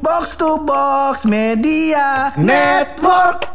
[0.00, 3.48] Box to Box Media Network.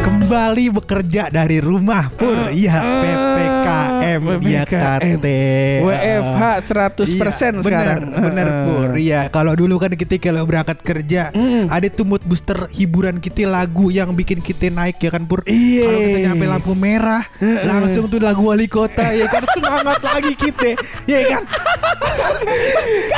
[0.00, 5.26] kembali bekerja dari rumah pur iya ppkm ya KT
[5.82, 7.26] WFH 100% Iya,
[7.58, 7.58] sekarang.
[7.58, 8.62] bener bener Heeh.
[8.64, 11.66] pur iya kalau dulu kan kita kalau berangkat kerja Mm.
[11.66, 15.82] ada tuh mood booster hiburan kita lagu yang bikin kita naik ya kan pur Iya.
[15.84, 17.26] kalau kita nyampe lampu merah
[17.66, 21.42] langsung tuh lagu wali kota ya kan semangat lagi kita ya kan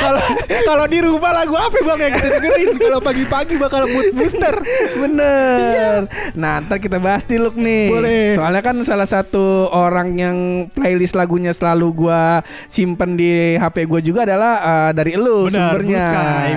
[0.03, 0.21] kalau
[0.63, 4.55] kalau di rumah lagu apa bang yang kita dengerin kalau pagi-pagi bakal mood booster
[4.99, 6.07] Bener.
[6.33, 7.89] Nah, ntar kita bahas di look nih.
[7.91, 8.25] Boleh.
[8.37, 10.37] Soalnya kan salah satu orang yang
[10.71, 16.05] playlist lagunya selalu gua simpen di HP gua juga adalah uh, dari elu Benar, sumbernya.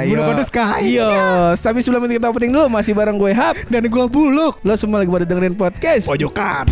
[0.07, 0.27] Blue Yo.
[0.27, 0.81] Code Sky.
[0.97, 1.11] Yo,
[1.57, 3.59] tapi sebelum kita opening dulu masih bareng gue Hap.
[3.69, 6.07] dan gua buluk Lo semua lagi pada dengerin podcast.
[6.07, 6.67] pojokan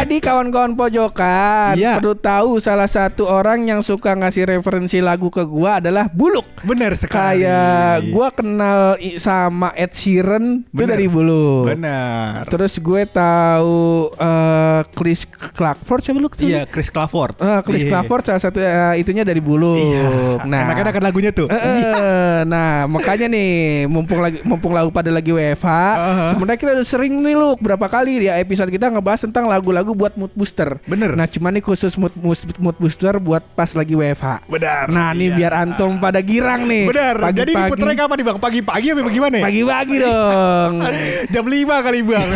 [0.00, 1.96] Jadi kawan-kawan pojokan Iya.
[1.96, 6.44] perlu tahu salah satu orang yang suka ngasih referensi lagu ke gua adalah Buluk.
[6.60, 8.80] bener sekali Kayak gua kenal
[9.16, 10.92] sama Ed Sheeran itu Bener.
[10.94, 11.64] dari Buluk.
[11.66, 13.80] bener Terus gue tahu
[14.14, 16.28] eh, Chris Clarkford siapa lu?
[16.38, 17.36] Iya, Chris Clafford.
[17.36, 17.90] Eh, Chris Iya.
[17.90, 19.76] Clarkford salah satu eh, itunya dari Buluk.
[19.76, 20.08] Iya.
[20.42, 21.48] Nah, enak-enak kan lagunya tuh.
[21.50, 23.50] Eh, nah makanya nih
[23.86, 25.68] mumpung lagi mumpung lagu pada lagi WFH,
[26.00, 26.30] Uh-huh.
[26.32, 30.12] sebenarnya kita udah sering nih lu berapa kali ya episode kita ngebahas tentang lagu-lagu buat
[30.14, 30.78] mood booster.
[30.84, 31.12] Bener.
[31.12, 34.46] Nah cuman nih khusus mood, mood, mood booster buat pas lagi WFH.
[34.46, 34.86] Benar.
[34.86, 35.36] Nah nih Iya.
[35.36, 36.86] biar antum pada girang nih.
[36.86, 37.14] Benar.
[37.30, 38.38] Jadi Pagi-pagi- diputernya kapan nih Bang?
[38.38, 39.44] Pagi-pagi apa bagaimana ya?
[39.44, 40.72] Pagi-pagi dong.
[41.32, 42.28] Jam 5 kali Bang.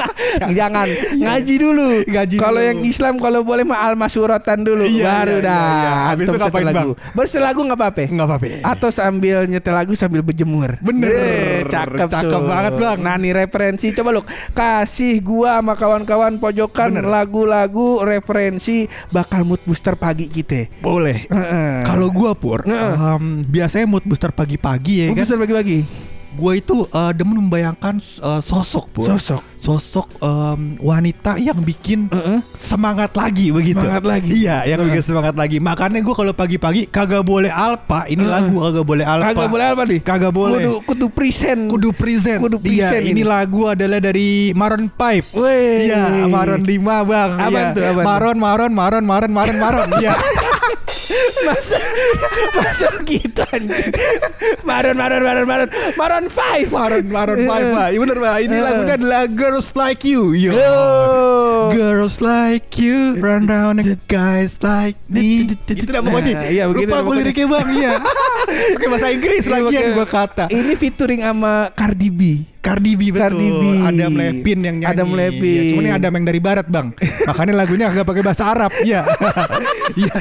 [0.52, 1.86] Jangan ngaji dulu.
[2.04, 5.58] Ngaji Kalau yang Islam kalau boleh mah al-masyuratan dulu Iya, baru iya, dah.
[5.58, 5.92] iya, iya.
[6.08, 6.66] Habis Antum setel Bang?
[6.68, 6.92] lagu.
[7.12, 8.02] Baru setel lagu nggak apa-apa.
[8.06, 8.46] Enggak apa-apa.
[8.64, 10.70] Atau sambil nyetel lagu sambil berjemur.
[10.78, 11.08] Bener.
[11.08, 12.42] Eh, cakep, Cakep tuh.
[12.44, 12.98] banget, Bang.
[12.98, 17.01] Nah nih referensi coba lu kasih gua sama kawan-kawan pojokan Bener.
[17.04, 20.68] Lagu-lagu referensi bakal mood booster pagi kita.
[20.78, 21.26] Boleh.
[21.26, 21.82] Heeh.
[21.86, 22.94] Kalau gua pur, Heeh.
[22.94, 25.24] em, biasanya mood booster pagi-pagi ya mood kan.
[25.26, 25.78] booster pagi-pagi.
[26.32, 29.06] Gua itu eh, demen membayangkan eh, sosok pur.
[29.08, 29.42] Sosok.
[29.62, 32.42] Sosok em, wanita yang bikin Heeh.
[32.58, 33.78] semangat lagi begitu.
[33.78, 34.28] Semangat lagi.
[34.34, 35.62] Iya, yang bikin semangat lagi.
[35.62, 38.10] Makanya gua kalau pagi-pagi kagak boleh alpa.
[38.10, 38.32] Ini Heeh.
[38.32, 39.30] lagu kagak boleh alpa.
[39.30, 40.00] Kagak boleh apa nih?
[40.02, 40.62] Kagak boleh.
[40.66, 41.70] Kudu kudu present.
[41.70, 42.40] Kudu present.
[42.42, 43.22] Kudu Iya, present ini ini.
[43.22, 45.30] lagu adalah dari Maroon 5.
[45.38, 45.86] Weh.
[45.86, 47.30] Iya, Maroon 5 bang.
[47.38, 47.62] Iya.
[47.70, 48.02] tuh, tuh?
[48.02, 49.90] Maroon, Maroon, Maroon, Maroon, Maroon, Maroon.
[50.02, 50.14] Iya.
[51.44, 51.78] masa
[52.54, 53.92] masa gitu anjing.
[54.62, 56.68] Maron Maron Maron Maron Maron Five.
[56.72, 57.72] Maroon, Maroon 5 Eh.
[57.72, 57.86] Pak.
[57.92, 58.36] Iya bener Pak.
[58.40, 58.62] Ini Eh.
[58.62, 60.32] lagunya adalah Girls Like You.
[60.32, 60.52] Yo.
[60.54, 60.78] Yo.
[61.72, 65.48] Girls like you run round and guys like me.
[65.48, 66.34] Gitu dah pokoknya.
[66.36, 67.68] Nah, iya, Lupa gue liriknya bang.
[67.72, 67.92] Iya.
[68.76, 70.44] Pakai bahasa Inggris Ini lagi yang gue kata.
[70.50, 72.20] Ini featuring sama Cardi B.
[72.62, 73.26] Cardi B betul.
[73.26, 73.62] Cardi B.
[73.82, 74.94] Adam Levine yang nyanyi.
[74.94, 75.50] Adam Levine.
[75.52, 76.94] Ya, cuman ini Adam yang dari barat bang.
[77.26, 78.70] Makanya lagunya agak pakai bahasa Arab.
[78.80, 79.02] Iya.
[79.92, 80.14] Iya.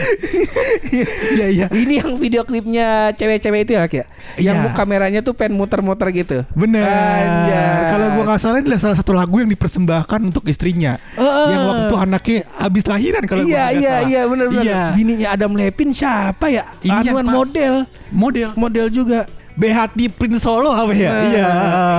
[1.32, 1.68] Iya iya.
[1.70, 4.06] Ini yang video klipnya cewek-cewek itu ya, Kak, ya?
[4.42, 4.64] Yang Iya.
[4.64, 6.44] mu- kameranya tuh pen muter-muter gitu.
[6.52, 6.84] Bener.
[6.84, 7.88] Anjay.
[7.88, 10.98] Kalau gua nggak salah ini adalah salah satu lagu yang dipersembahkan untuk istrinya.
[11.14, 11.48] Heeh.
[11.48, 14.64] Yang waktu itu anaknya habis lahiran kalau gua Iya nggak iya iya benar benar.
[14.66, 14.82] Iya.
[14.92, 16.64] Bininya Adam Levine siapa ya?
[16.82, 17.74] Ini yang Anuan Pak- model.
[18.12, 19.20] Model Model juga.
[19.54, 21.12] Behati Prince Solo apa ya?
[21.12, 21.48] Nah, iya.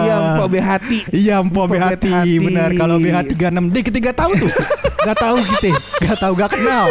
[0.03, 0.99] Iya, Mpok Behati.
[1.09, 2.09] Iya, Mpok Mpok Behati.
[2.09, 2.33] Behati.
[2.41, 2.71] Benar.
[2.75, 4.51] Kalau Behati 36 D ketiga tahu tuh.
[5.03, 5.71] Gak tahu gitu.
[6.01, 6.87] Gak tahu gak kenal.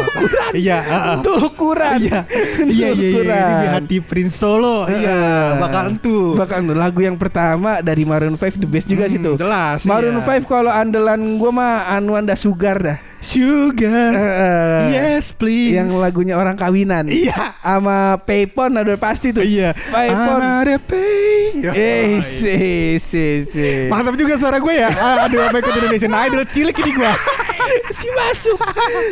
[0.51, 1.15] Iya, heeh.
[1.21, 1.95] Tuh ukuran.
[1.97, 2.19] Iya,
[2.67, 3.39] iya, iya, iya.
[3.39, 4.83] Ini Behati Prince Solo.
[4.85, 6.35] Iya, bakalan tuh.
[6.35, 9.35] Bahkan lagu yang pertama dari Maroon 5 the best juga Hmm, sih tuh.
[9.35, 10.39] jelas, Maroon iya.
[10.39, 12.97] 5 kalau andalan gua mah Anuanda Sugar dah.
[13.21, 14.11] Sugar.
[14.17, 15.77] Eh, Yes, please.
[15.77, 17.05] Yang lagunya orang kawinan.
[17.05, 17.53] Iya.
[17.61, 19.45] Sama Paypon udah pasti tuh.
[19.45, 19.77] Iya.
[19.93, 20.41] Paypon.
[20.41, 21.61] Ada pay.
[21.61, 22.57] Eh, si
[22.97, 23.85] si si.
[23.87, 24.89] Mantap juga suara gue ya.
[24.91, 27.11] Ah, Aduh, apa ikut Indonesian Idol cilik ini gue.
[27.97, 28.57] si masuk.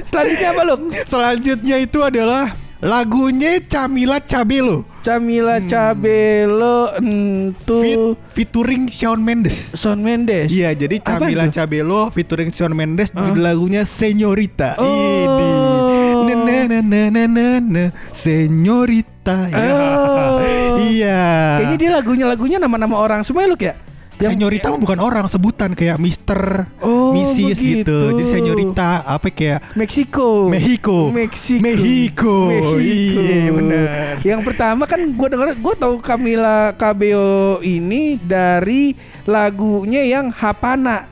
[0.04, 0.76] Selanjutnya apa lu?
[1.06, 4.84] Selanjutnya itu adalah lagunya Camila Cabello.
[5.10, 7.98] Camila Cabello entu Fit,
[8.38, 9.74] featuring Shawn Mendes.
[9.74, 10.54] Shawn Mendes.
[10.54, 11.50] Iya, jadi Camila?
[11.50, 14.78] Cabello featuring Shawn Mendes judul lagunya Señorita.
[14.78, 16.30] Oh.
[16.30, 16.38] Ini.
[16.46, 17.84] Na na na na na na
[18.14, 19.50] Señorita.
[19.50, 19.66] Ya.
[19.66, 20.78] Oh.
[20.78, 21.26] Iya.
[21.58, 23.74] Kayaknya dia lagunya lagunya nama-nama orang semua ya, Luk ya?
[24.20, 26.70] Señorita mah bukan orang sebutan kayak Mister.
[26.86, 26.99] Oh.
[27.10, 27.82] Oh, Mrs begitu.
[27.82, 27.98] gitu.
[28.14, 30.46] Jadi senyorita apa kayak Meksiko.
[30.50, 31.10] Mexico.
[31.10, 31.62] Meksiko.
[31.66, 32.36] Mexico.
[32.78, 34.14] Iya, benar.
[34.22, 38.94] Yang pertama kan gue denger, gue tahu Camila Cabello ini dari
[39.30, 40.34] lagunya yang.
[40.34, 41.06] Havana,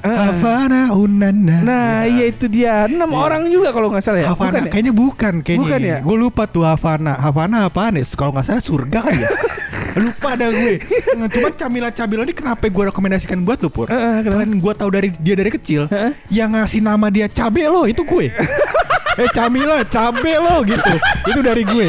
[0.00, 0.16] Eh, eh.
[0.16, 1.56] Havana, unana.
[1.60, 2.88] Nah, iya itu dia.
[2.88, 4.28] Enam orang juga kalau nggak salah ya.
[4.32, 4.70] Havana, Bukan ya?
[4.72, 5.62] kayaknya bukan kayaknya.
[5.62, 5.98] Bukan ya?
[6.00, 7.14] Gue lupa tuh Havana.
[7.16, 8.04] Havana apaan ya?
[8.12, 9.28] Kalau nggak salah surga kan ya.
[10.02, 10.80] lupa ada gue.
[11.20, 13.92] Nah, Cuman Camila Cabello ini kenapa gue rekomendasikan buat lu pur?
[13.92, 16.16] Selain gue tahu dari dia dari kecil, Heeh.
[16.32, 18.32] yang ngasih nama dia Cabello itu gue.
[19.20, 20.92] eh Camila, Cabello gitu.
[21.28, 21.88] itu dari gue,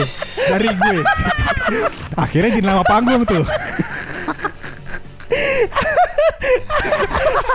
[0.51, 0.97] dari gue.
[2.23, 3.47] Akhirnya jadi nama panggung tuh.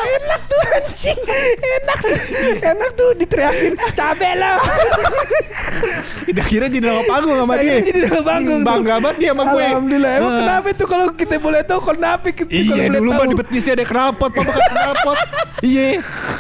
[0.09, 1.19] Enak tuh anjing.
[1.59, 1.99] Enak.
[2.65, 4.53] Enak tuh diteriakin cabe lo.
[6.39, 7.77] Akhirnya jadi nama panggung sama dia.
[7.83, 8.61] Jadi nama panggung.
[8.63, 9.65] Bangga banget dia sama gue.
[9.65, 10.13] Alhamdulillah.
[10.17, 10.41] Emang Eh.
[10.41, 13.85] kenapa itu kalau kita boleh tahu kenapa kita Iya boleh dulu mah di betisnya ada
[13.85, 15.19] knalpot Papa kan knalpot
[15.61, 15.87] Iya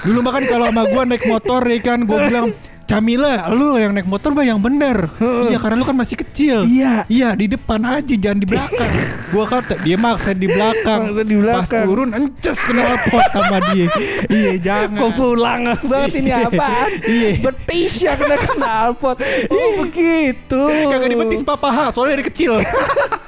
[0.04, 2.46] Dulu mah kan kalau sama gua naik motor ya kan Gua bilang
[2.88, 7.04] Camila, lu yang naik motor mah yang bener Iya karena lu kan masih kecil Iya.
[7.04, 8.88] Iya di depan aja jangan di belakang
[9.36, 11.68] Gua kata dia maksa di belakang Maksa di belakang.
[11.68, 13.92] Pas turun ences knalpot sama dia
[14.32, 16.90] Iya jangan Kok pulang banget ini apaan?
[17.04, 17.30] Iya.
[17.44, 19.20] Betis ya kena knalpot.
[19.52, 20.62] Oh begitu.
[20.88, 22.56] Kagak dibetis papa ha, soalnya dari kecil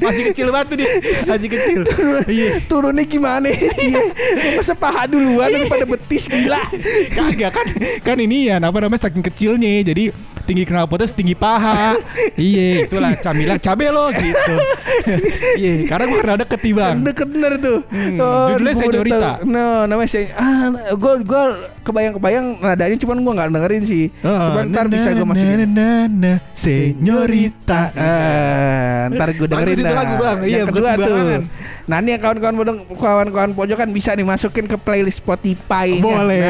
[0.00, 0.90] Masih kecil banget tuh dia
[1.26, 1.80] Masih kecil
[2.26, 3.48] Iya Turunnya gimana?
[3.50, 4.02] Iya.
[4.58, 6.62] Masa paha duluan daripada betis gila.
[7.12, 7.66] Kagak kan
[8.00, 11.96] kan ini ya apa namanya saking kecilnya jadi tinggi knalpotnya setinggi paha.
[12.36, 14.54] iya, itulah Camila Cabelo gitu.
[15.56, 16.96] iya, karena gue kenal deket nih, Bang.
[17.00, 17.78] Deket bener tuh.
[17.88, 19.36] Hmm, Oh, judulnya tahu.
[19.48, 21.42] No, namanya saya ah gue gue
[21.84, 24.04] kebayang-kebayang nadanya cuman gue nggak dengerin sih.
[24.20, 25.56] cuman ntar bisa gue masukin.
[25.64, 27.82] Na, na, na, senyorita.
[27.96, 30.38] Eh, ntar gue dengerin Bagus itu lagu, Bang.
[30.44, 31.42] Iya, Yang bukan kedua tuh.
[31.84, 36.00] Nah ini kawan-kawan bodong, kawan-kawan pojokan bisa dimasukin ke playlist Spotify.
[36.00, 36.40] Boleh.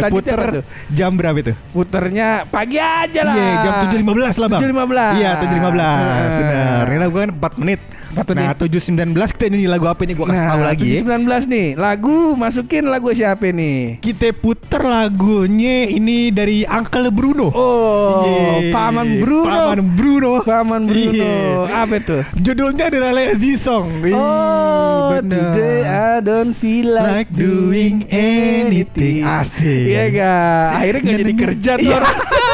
[0.00, 0.64] Nah, Puter tuh?
[0.92, 1.52] jam berapa itu?
[1.72, 3.34] Puternya pagi aja lah.
[3.36, 4.60] Iya, jam 7.15 lah, Bang.
[4.60, 5.20] 7.15.
[5.20, 5.48] Iya, 7.15.
[5.48, 6.36] Heeh.
[6.40, 6.84] Benar.
[6.88, 7.80] Ini lagu kan 4 menit.
[8.10, 8.42] 4 menit.
[8.42, 11.00] Nah, 7.19 kita nyanyi lagu apa nih gua kasih tahu lagi ya.
[11.06, 11.66] 19 nih.
[11.74, 13.98] Lagu masukin lagu siapa nih?
[13.98, 17.48] Kita puter lagunya ini dari Uncle Bruno.
[17.50, 18.74] Oh, Iya.
[18.74, 19.46] Paman Bruno.
[19.48, 20.32] Paman Bruno.
[20.42, 21.14] Paman Bruno.
[21.14, 21.86] Iya.
[21.86, 22.22] Apa tuh?
[22.36, 24.02] Judulnya adalah Lazy Song.
[24.10, 25.54] Oh, bener.
[25.54, 29.22] today I don't feel like, Like doing anything.
[29.22, 29.86] Asik.
[29.86, 30.64] Iya gak?
[30.74, 31.98] Akhirnya gak jadi kerja tuh Iya.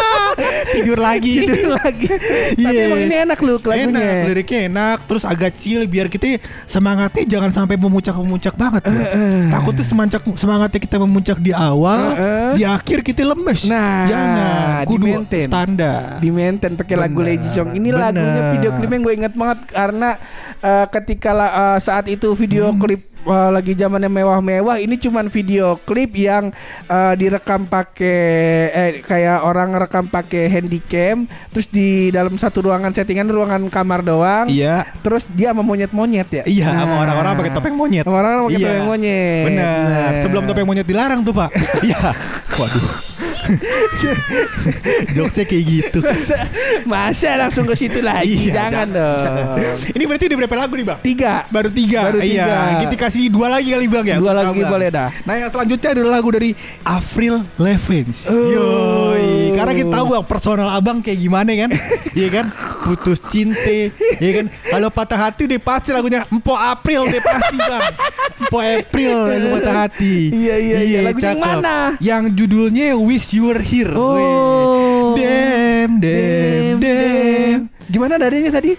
[0.76, 1.34] Tidur lagi.
[1.42, 2.06] Tidur lagi.
[2.06, 2.82] Tapi Iya.
[2.86, 3.88] emang ini enak loh lagunya.
[3.88, 8.82] Enak, liriknya enak, terus agak chill biar kita semangatnya jangan sampai memuncak-memuncak banget.
[8.82, 9.04] bro.
[9.48, 12.50] Takutnya semangat semangatnya kita memuncak di awal, Heeh.
[12.54, 13.64] di akhir kita lemes.
[13.64, 14.82] Nah, jangan.
[14.84, 15.46] Kudu di-maintain.
[15.46, 16.18] standar.
[16.18, 17.70] di maintain pakai lagu Lazy Song.
[17.70, 18.00] Ini bener.
[18.02, 20.10] lagunya video klipnya gue inget banget karena
[20.58, 22.78] eh, ketika eh, saat itu video Hmm.
[22.78, 26.54] klip eh, lagi zamannya mewah-mewah ini cuman video klip yang
[26.86, 28.22] eh, direkam pakai
[28.70, 34.46] eh kayak orang rekam pakai handycam terus di dalam satu ruangan settingan ruangan kamar doang.
[34.46, 34.86] Iya.
[35.02, 36.42] Terus dia sama monyet-monyet ya.
[36.46, 37.02] Iya, sama Nah.
[37.02, 38.04] orang-orang pakai topeng monyet.
[38.06, 38.66] Sama orang-orang pakai Iya.
[38.70, 39.44] topeng monyet.
[39.50, 39.76] Benar.
[39.90, 40.10] Nah.
[40.22, 41.50] Sebelum topeng monyet dilarang tuh, Pak.
[41.86, 42.14] Iya.
[42.56, 43.05] Waduh.
[45.16, 45.98] Jokesnya kayak gitu.
[46.02, 46.36] masa,
[46.84, 48.50] masa langsung ke situ lagi?
[48.50, 49.56] Iya, Jangan dong.
[49.94, 50.98] Ini berarti udah berapa lagu nih, Bang?
[51.02, 51.34] Tiga.
[51.48, 52.00] Baru tiga.
[52.10, 52.44] Baru tiga.
[52.46, 52.80] Iya.
[52.86, 54.16] Kita kasih dua lagi kali, Bang ya.
[54.18, 55.08] Dua lagi boleh dah.
[55.24, 56.50] Nah, yang selanjutnya adalah lagu dari
[56.84, 58.12] Avril Lavigne.
[58.28, 58.46] Oh.
[58.50, 59.35] Yoi.
[59.56, 61.70] Karena kita tahu Bang, personal Abang kayak gimana kan?
[62.16, 62.46] Iya kan?
[62.80, 63.92] Putus cinta,
[64.24, 64.46] iya kan?
[64.48, 67.82] Kalau patah hati udah pasti lagunya Empo April udah pasti, Bang.
[68.40, 70.16] Empo April lagu patah hati.
[70.32, 70.98] Iya, iya, iya.
[71.04, 71.60] Lagunya yang cakep.
[71.60, 71.76] mana?
[72.00, 73.92] Yang judulnya Wish You Were Here.
[73.92, 75.12] Oh.
[75.12, 77.58] Dem, dem, dem.
[77.92, 78.72] Gimana darinya tadi?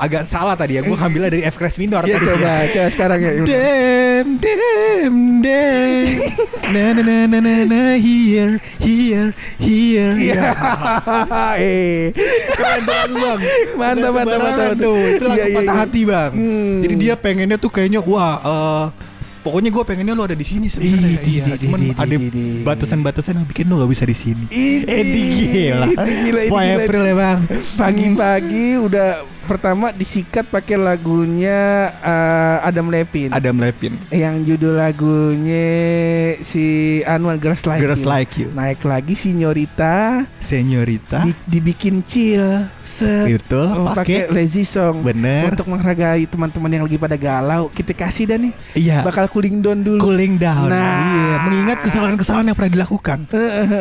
[0.00, 2.72] Agak salah tadi ya, gue ngambilnya dari F crash minor Ya tadi coba, ya.
[2.72, 3.30] coba sekarang ya.
[3.44, 5.14] Dem, dem,
[5.44, 6.06] dem.
[6.72, 9.28] Na na na na na na here, here,
[9.60, 10.16] here.
[10.16, 10.40] Iya.
[11.60, 12.16] eh.
[12.50, 13.40] Keren lagu bang.
[13.76, 14.72] Mantap, mantap, mantap.
[14.74, 14.96] tuh.
[14.96, 15.82] Itu lagu Iya, iya, patah iya.
[15.84, 16.30] hati bang.
[16.32, 16.76] Hmm.
[16.80, 18.36] Jadi dia pengennya tuh kayaknya wah.
[18.40, 18.86] eh,
[19.40, 21.16] Pokoknya gue pengennya lu ada di sini sebenarnya.
[21.16, 22.16] Iya, cuman di, ada
[22.60, 24.44] batasan-batasan yang bikin lu gak bisa di sini.
[24.48, 25.86] Ini Eh, gila.
[25.96, 26.76] Ini gila, ini Wah, gila.
[26.76, 27.38] April ya bang.
[27.74, 29.08] Pagi-pagi udah
[29.50, 31.58] pertama disikat pakai lagunya
[31.98, 33.34] eh, Adam Levine.
[33.34, 33.98] Adam Levine.
[34.08, 35.66] Yang judul lagunya
[36.40, 36.64] si
[37.02, 38.06] Anwar Girls Like Girls You.
[38.06, 38.48] Like You.
[38.52, 41.26] Naik lagi Sinyorita Senyorita.
[41.26, 42.70] di- dibikin chill.
[42.80, 43.26] Set.
[43.26, 45.02] Betul, Oh, pakai lazy song.
[45.02, 45.50] Bener.
[45.50, 48.52] Untuk menghargai teman-teman yang lagi pada galau, kita kasih dah nih.
[48.74, 48.98] Iya.
[49.02, 49.98] Bakal cooling down dulu.
[50.00, 50.68] cooling down.
[50.68, 50.98] Nah.
[51.00, 53.18] Iya, mengingat kesalahan-kesalahan yang pernah dilakukan.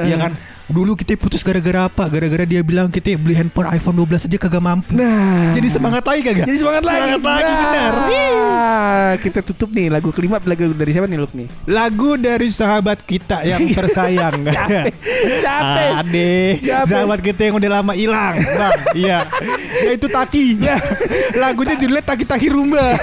[0.05, 0.33] Iya kan?
[0.69, 2.05] Dulu kita putus gara-gara apa?
[2.05, 4.93] Gara-gara dia bilang kita beli handphone iPhone 12 aja kagak mampu.
[4.93, 5.57] Nah.
[5.57, 6.45] Jadi semangat lagi kagak?
[6.45, 6.99] Jadi semangat lagi.
[7.09, 7.93] Semangat lagi Nah, benar.
[9.17, 11.47] Kita tutup nih lagu kelima lagu dari siapa nih Luk nih?
[11.65, 14.45] Lagu dari sahabat kita yang tersayang.
[15.41, 15.89] Capek.
[15.97, 16.85] Ade, Siapa?
[16.85, 18.77] sahabat kita yang udah lama hilang, Bang.
[18.93, 19.25] Iya.
[19.83, 20.61] Yaitu Taki.
[21.33, 22.88] Lagunya judulnya Taki Taki Rumba.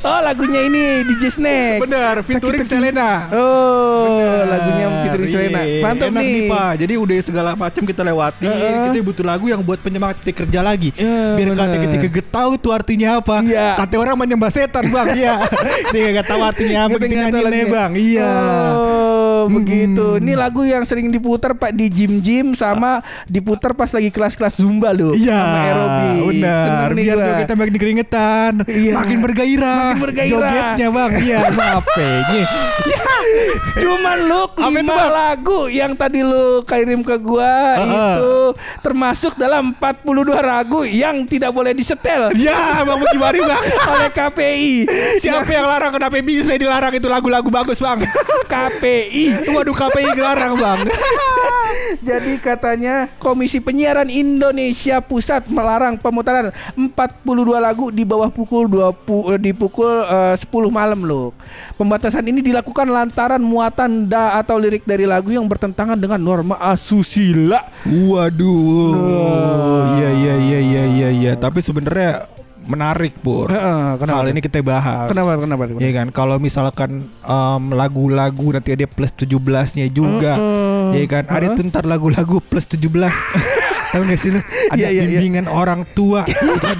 [0.00, 1.80] Oh lagunya ini DJ Snake.
[1.80, 3.26] Benar, featuring Selena.
[3.32, 5.60] Oh lagunya featuring Iya, Selena.
[5.92, 6.48] Mantap enak nih.
[6.48, 6.72] Pak.
[6.80, 8.46] Jadi udah segala macam kita lewati.
[8.46, 8.74] Heeh.
[8.90, 10.90] Kita butuh lagu yang buat penyemangat kita kerja lagi.
[10.94, 13.36] Iya, Biar kata kita kagak tahu tuh artinya apa.
[13.44, 13.68] Iya.
[13.78, 15.12] Kata orang menyembah setan, Bang.
[15.12, 15.34] Iya.
[15.92, 17.62] Dia kagak tahu artinya apa kita nyanyi?
[17.68, 17.92] Bang.
[17.98, 18.32] Iya.
[18.32, 20.06] Oh, begitu.
[20.16, 25.12] Ini lagu yang sering diputar Pak di gym-gym sama diputar pas lagi kelas-kelas Zumba loh.
[25.12, 26.22] Iya, Sama aerobik.
[26.30, 26.88] benar.
[26.92, 27.38] Biar gua.
[27.40, 28.92] kita makin keringetan, Iya.
[28.94, 29.86] makin bergairah.
[29.90, 30.30] Makin bergairah.
[30.30, 32.10] Jogetnya bang, iya, maafnya.
[33.80, 37.86] Cuman lu Apa lima lagu yang tadi lu kirim ke gua Heeh.
[38.16, 38.34] itu
[38.80, 40.02] termasuk dalam 42
[40.40, 43.62] lagu yang tidak boleh disetel Ya, bang gimana bang?
[43.92, 44.74] oleh KPI.
[45.20, 45.92] Siapa yang larang?
[45.92, 48.02] Kenapa bisa dilarang itu lagu-lagu bagus bang?
[48.46, 49.19] KPI.
[49.28, 50.80] Waduh KPI dilarang bang.
[52.08, 56.96] Jadi katanya Komisi Penyiaran Indonesia Pusat melarang pemutaran 42
[57.60, 61.34] lagu di bawah pukul 20 di pukul eh, 10 malam loh.
[61.76, 67.64] Pembatasan ini dilakukan lantaran muatan da atau lirik dari lagu yang bertentangan dengan norma asusila.
[67.84, 68.94] Waduh.
[68.96, 69.84] Wah.
[69.98, 71.32] Iya iya iya iya iya iya.
[71.34, 72.28] Tapi sebenarnya
[72.64, 73.48] menarik pur.
[73.48, 74.16] Kenapa?
[74.16, 75.08] Hal ini kita bahas.
[75.08, 75.62] Kenapa kenapa?
[75.64, 75.80] kenapa?
[75.80, 80.92] Iya kan, kalau misalkan em, lagu-lagu nanti ada plus 17-nya juga, Mm-mm.
[80.92, 81.56] ya kan, ada Heeh.
[81.56, 82.90] tuh ntar lagu-lagu plus 17
[83.90, 84.38] Tahu gak sih lu?
[84.70, 85.18] Ada Iya, iya, iya.
[85.18, 86.78] bimbingan orang tua ya kan?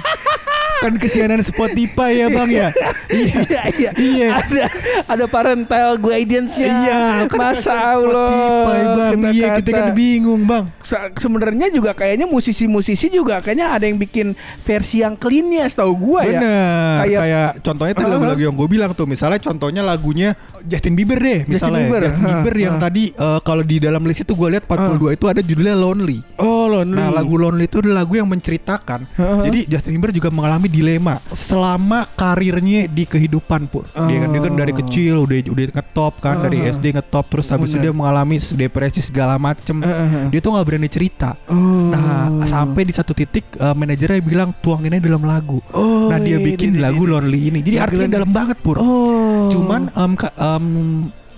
[0.81, 2.67] Kan kesianan Spotify ya bang ya?
[3.07, 3.91] Iya Iya iya.
[3.93, 4.27] Iya.
[4.35, 4.63] Ada
[5.07, 6.67] ada parental guidance-nya.
[6.67, 8.09] Iya kan Masa Allah.
[8.09, 9.11] Spotify bang.
[9.31, 10.63] Iya kita kan bingung bang.
[10.81, 16.21] Se- sebenarnya juga kayaknya musisi-musisi juga kayaknya ada yang bikin versi yang clean-nya setahu gua
[16.23, 16.39] ya.
[16.39, 16.97] Bener.
[16.99, 19.05] Kayak- Kayak, contohnya tadi lagu-lagu yang gue bilang tuh.
[19.05, 20.33] Misalnya contohnya lagunya
[20.63, 24.33] Justin Bieber deh Misalnya Bieber, Justin Bieber, yang tadi eh, Kalau di dalam list itu
[24.33, 26.17] gue lihat 42 itu ada judulnya Lonely.
[26.37, 26.97] Oh, lonely.
[26.97, 29.05] Nah lagu Lonely itu adalah lagu yang menceritakan.
[29.43, 34.53] Jadi Justin Bieber juga mengalami dilema Selama karirnya di kehidupan pun Dia kan, dia kan
[34.55, 34.77] dari Oh.
[34.79, 36.71] kecil udah udah ngetop kan Dari Heeh.
[36.71, 37.83] SD ngetop Terus habis itu Bener.
[37.83, 40.31] dia mengalami depresi segala macem Heeh.
[40.31, 41.91] Dia tuh gak berani cerita Oh.
[41.91, 46.35] Nah sampai di satu titik eh, manajernya bilang tuangin aja dalam lagu Oh, Nah dia
[46.35, 47.11] iya, bikin iya, lagu iya.
[47.13, 49.51] Lonely ini Jadi Lagu artinya dalam banget pur Oh.
[49.51, 50.65] Cuman em, ka- em,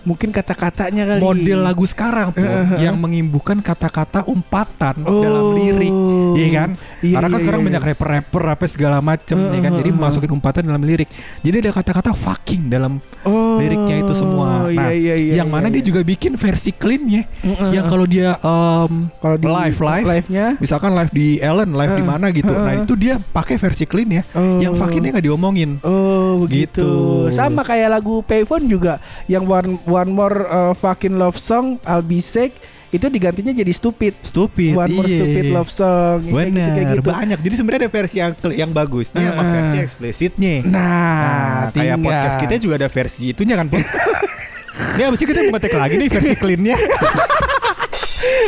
[0.04, 1.20] mungkin kata-katanya kali.
[1.20, 2.84] model lagu sekarang pun Heeh.
[2.84, 5.24] yang mengimbukan kata-kata umpatan Oh.
[5.24, 5.96] dalam lirik,
[6.36, 6.70] iya kan?
[7.00, 7.90] Iya, Karena kan iya, sekarang iya, banyak iya.
[7.92, 9.72] rapper-rapper apa segala macem, ya kan?
[9.76, 11.10] Jadi masukin umpatan dalam lirik.
[11.40, 13.60] Jadi ada kata-kata fucking dalam Oh.
[13.60, 14.68] liriknya itu semua.
[14.68, 15.88] Iya, Nah, iya, iya, yang mana iya, dia iya.
[15.88, 17.70] juga bikin versi cleannya, Heeh.
[17.72, 22.04] yang kalau dia em, kalau di live live, live-nya misalkan live di Ellen, live di
[22.04, 22.12] Heeh.
[22.12, 22.52] mana gitu.
[22.52, 22.84] Nah Heeh.
[22.84, 24.60] itu dia pakai versi clean ya, Oh.
[24.60, 25.80] yang fuckingnya nggak diomongin.
[25.82, 26.82] Oh begitu.
[26.84, 26.92] Gitu.
[27.32, 32.18] Sama kayak lagu Payphone juga yang one one more uh, fucking love song I'll be
[32.18, 32.58] sick
[32.94, 34.14] itu digantinya jadi stupid.
[34.22, 35.18] Stupid, One more iya.
[35.18, 37.02] stupid love song kayak gitu, Bener, kayak gitu.
[37.10, 37.40] banyak.
[37.42, 39.50] Jadi sebenarnya ada versi yang yang bagusnya sama Heeh.
[39.58, 40.56] versi eksplisitnya.
[40.62, 42.06] Nah, Nah, kayak tinggal.
[42.06, 43.66] podcast kita juga ada versi itunya kan?
[44.94, 46.76] Ini abis ini kita mau ngetek lagi nih versi cleannya.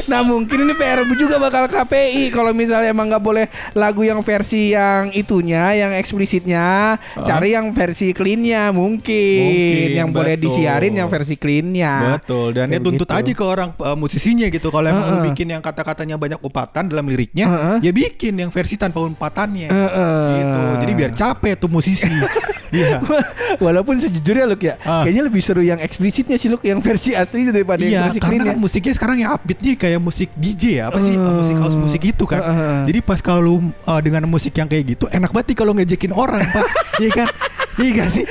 [0.06, 4.76] Nah mungkin ini PR juga bakal KPI kalau misalnya emang nggak boleh lagu yang versi
[4.76, 10.44] yang itunya, yang eksplisitnya, cari yang versi cleannya mungkin, Mungkin, yang boleh betul.
[10.52, 12.20] disiarin yang versi cleannya.
[12.20, 12.56] Betul.
[12.56, 13.18] Dan ya tuntut gitu.
[13.18, 14.68] aja ke orang uh, musisinya gitu.
[14.70, 15.26] Kalau emang lu Heeh.
[15.32, 17.78] bikin yang kata-katanya banyak umpatan dalam liriknya, Heeh.
[17.90, 19.70] ya bikin yang versi tanpa umpatannya.
[19.70, 20.26] Heeh.
[20.40, 20.62] Gitu.
[20.86, 22.08] Jadi biar capek tuh musisi.
[22.76, 23.00] Iya.
[23.66, 25.02] Walaupun sejujurnya Luk ya, Ah.
[25.02, 28.30] kayaknya lebih seru yang eksplisitnya sih Luk, yang versi asli daripada yang Iya, versi karena
[28.30, 28.60] clean kan ya.
[28.60, 32.02] musiknya sekarang yang upbeat nih kayak musik DJ ya, apa sih Uh, musik house musik
[32.04, 32.40] itu kan.
[32.40, 32.80] uh, uh.
[32.84, 36.44] Jadi pas kalau lu, uh, dengan musik yang kayak gitu, enak banget kalau ngejekin orang,
[36.44, 36.68] Pak.
[37.04, 37.28] Iya kan?
[37.76, 38.24] Iya gak sih?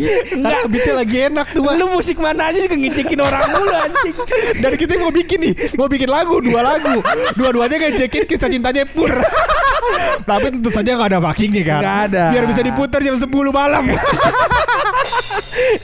[0.00, 1.62] Iya, karena beatnya lagi enak tuh.
[1.76, 4.14] Lu musik mana aja juga ngecekin orang mulu anjing.
[4.60, 7.04] Dan kita mau bikin nih, mau bikin lagu, dua lagu.
[7.36, 9.12] Dua-duanya ngejekin kisah cintanya pur.
[10.24, 11.80] Tapi tentu saja gak ada backingnya kan.
[11.84, 12.24] Nggak ada.
[12.32, 13.84] Biar bisa diputar jam 10 malam.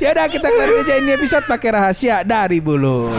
[0.03, 3.13] ya udah kita kelarin aja ini episode pakai rahasia dari bulu.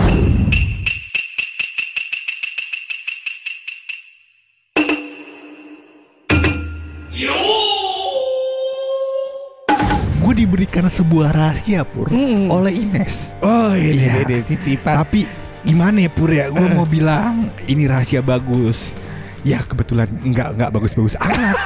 [10.53, 12.45] Diberikan sebuah rahasia pur Hmm.
[12.45, 13.33] oleh Ines.
[13.41, 14.21] Oh ini Iya.
[14.21, 15.01] ini titipan.
[15.01, 15.25] Tapi
[15.65, 16.53] gimana ya Pur ya?
[16.53, 18.93] Gue mau bilang ini rahasia bagus.
[19.41, 21.57] Ya kebetulan nggak nggak bagus-bagus amat.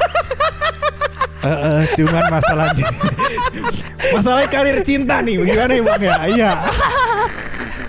[1.37, 2.81] Eh, eh, cuman masalahnya
[4.17, 6.51] masalah karir cinta nih gimana ya bang ya iya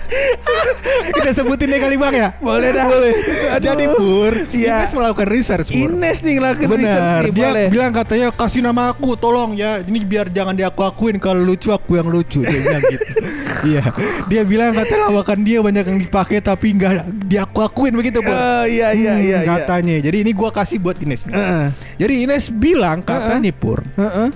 [1.15, 2.29] Kita sebutin deh kali bang ya.
[2.37, 2.85] Boleh dah.
[2.85, 3.13] Boleh.
[3.51, 3.63] Aduh.
[3.63, 4.75] Jadi Pur, Iya.
[4.81, 5.89] Ines melakukan research Pur.
[5.89, 7.67] Ines nih ngelakuin Benar, research nih, dia boleh.
[7.69, 9.79] bilang katanya kasih nama aku, tolong ya.
[9.79, 12.41] Ini biar jangan diaku akuin kalau lucu aku yang lucu.
[12.41, 13.05] Dia bilang gitu.
[13.59, 13.83] Iya,
[14.31, 18.31] dia bilang katanya lawakan dia banyak yang dipakai tapi nggak diaku akuin begitu Pur.
[18.31, 19.37] Oh iya iya Hmm, iya.
[19.37, 19.47] iya.
[19.51, 19.99] katanya.
[19.99, 21.35] Jadi ini gua kasih buat Ines nih.
[21.35, 21.65] Heeh.
[21.99, 24.31] Jadi Ines bilang katanya Pur, Heeh.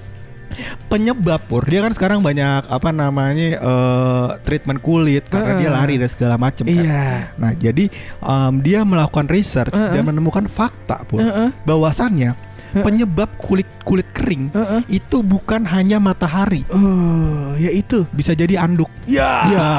[0.88, 5.60] Penyebab Pur, dia kan sekarang banyak apa namanya eh, treatment kulit karena Heeh.
[5.62, 6.74] dia lari dan segala macam kan.
[6.74, 7.06] Iya.
[7.38, 7.86] Nah, jadi
[8.20, 9.94] em, dia melakukan research Heeh.
[9.94, 11.50] dan menemukan fakta Pur, Heeh.
[11.64, 12.34] bahwasannya
[12.74, 14.82] penyebab kulit kulit kering Heeh.
[14.90, 18.02] itu bukan hanya matahari, Oh, ya itu.
[18.10, 18.90] bisa jadi anduk.
[19.06, 19.46] Ya.
[19.46, 19.70] Ya,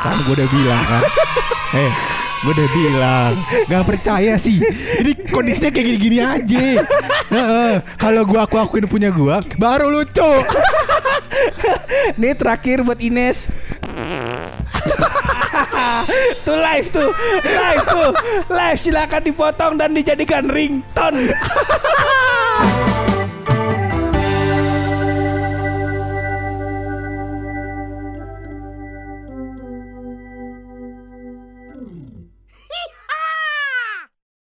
[0.00, 1.02] kan gue udah bilang kan.
[1.68, 1.92] Eh,
[2.38, 3.34] gue udah bilang,
[3.66, 4.62] gak percaya sih.
[5.02, 6.86] Ini kondisinya kayak gini-gini aja.
[7.98, 10.32] Kalau gua aku akuin punya gua, baru lucu.
[12.16, 13.50] Nih terakhir buat Ines.
[16.46, 17.10] tuh live tuh,
[17.42, 18.10] live tuh,
[18.48, 21.34] live silakan dipotong dan dijadikan ringtone.